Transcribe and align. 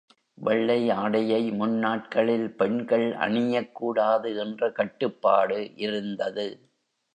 வெள்ளை 0.37 0.89
ஆடையை 0.91 1.51
முன்னாட்களில் 1.51 2.47
பெண்கள் 2.55 3.05
அணியக்கூடாது 3.19 4.35
என்ற 4.37 4.71
கட்டுப்பாடு 4.71 5.59
இருந்தது. 5.77 6.47